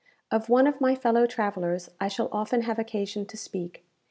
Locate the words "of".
0.31-0.49, 0.65-0.81